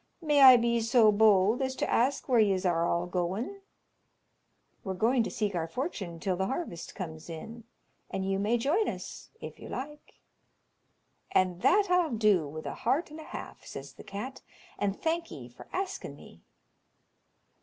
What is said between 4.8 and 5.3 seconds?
"We're going to